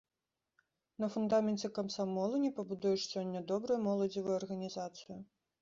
[1.03, 5.15] На фундаменце камсамолу не пабудуеш сёння добрую моладзевую арганізацыю.